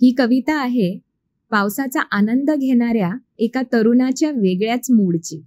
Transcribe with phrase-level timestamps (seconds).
[0.00, 0.98] ही कविता आहे
[1.50, 5.40] पावसाचा आनंद घेणाऱ्या एका तरुणाच्या वेगळ्याच मूडची.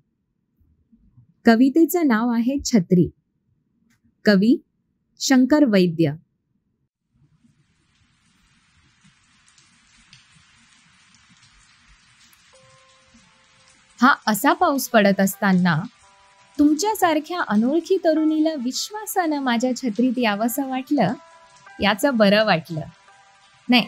[1.46, 3.10] कवितेचं नाव आहे छत्री.
[4.26, 4.56] कवी
[5.20, 6.12] शंकर वैद्य.
[14.00, 15.82] हा असा पाऊस पडत असताना
[16.60, 21.14] तुमच्यासारख्या अनोळखी तरुणीला विश्वासानं माझ्या छत्रीत यावंसं वाटलं
[21.82, 22.82] याचं बरं वाटलं.
[23.70, 23.88] नाही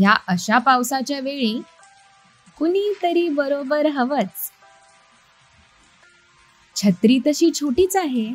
[0.00, 1.60] ह्या अशा पावसाच्या वेळी
[2.58, 4.50] कुणीतरी बरोबर हवंच.
[6.76, 8.32] छत्री तशी छोटीच आहे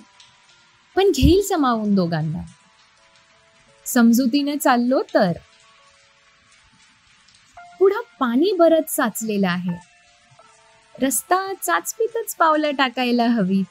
[0.95, 2.41] पण घेईल समावून दोघांना.
[3.85, 5.31] समजुतीने चाललो तर.
[7.79, 9.77] पुढं पाणी बरंच साचलेलं आहे.
[11.01, 13.65] रस्ता चाचपीतच पावलं टाकायला हवीत.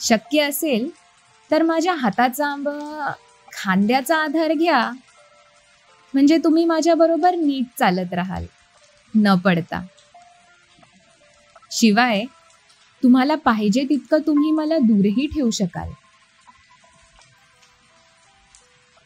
[0.00, 0.90] शक्य असेल
[1.50, 2.68] तर माझ्या हाताचा आंब
[3.52, 4.92] खांद्याचा आधार घ्या.
[6.14, 8.44] म्हणजे तुम्ही माझ्याबरोबर नीट चालत राहाल.
[9.14, 9.80] न पडता.
[11.70, 12.24] शिवाय
[13.02, 15.90] तुम्हाला पाहिजे तितकं तुम्ही मला दूरही ठेवू शकाल.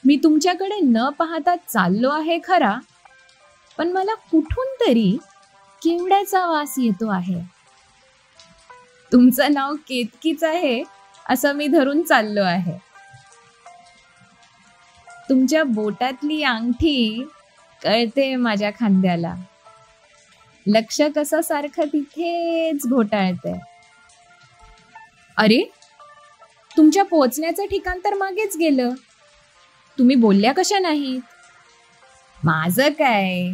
[0.05, 2.79] मी तुमच्याकडे न पाहता चाललो आहे खरा
[3.79, 5.17] पण मला कुठून तरी
[5.83, 7.41] केवड्याचा वास येतो आहे.
[9.13, 10.83] तुमचं नाव केतकीच आहे
[11.29, 12.90] असं मी धरून चाललो आहे.
[15.31, 17.25] तुमच्या बोटातली अंगठी
[17.83, 19.35] कळते माझ्या खांद्याला.
[20.67, 23.53] लक्ष कसं सारखं तिथेच घोटाळते
[25.37, 25.63] अरे
[26.77, 28.91] तुमच्या पोचण्याचं ठिकाण तर मागेच गेलं.
[29.99, 31.21] तुम्ही बोलल्या कशा नाहीत?
[32.45, 33.53] माझं काय?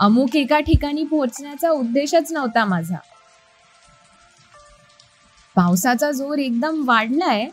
[0.00, 2.96] अमुक एका ठिकाणी पोहोचण्याचा उद्देशच नव्हता माझा.
[5.56, 7.46] पावसाचा जोर एकदम वाढलाय.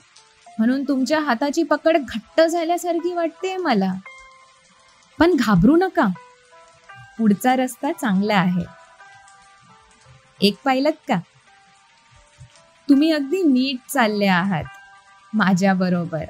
[0.59, 3.93] म्हणून तुमच्या हाताची पकड घट्ट झाल्यासारखी वाटते मला.
[5.19, 6.07] पण घाबरू नका.
[7.17, 8.63] पुढचा रस्ता चांगला आहे.
[10.41, 11.19] एक पाहिलत का?
[12.89, 14.63] तुम्ही अगदी नीट चालले आहात
[15.33, 16.23] माझ्या बरोबर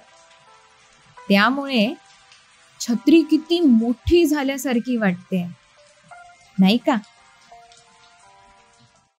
[1.29, 1.93] त्यामुळे
[2.79, 5.47] छत्री किती मोठी झाल्यासारखी वाटते.
[6.59, 6.95] नाही का?